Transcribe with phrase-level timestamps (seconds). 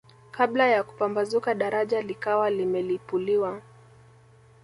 [0.31, 3.61] Kabla ya kupambazuka daraja likawa limelipuliwa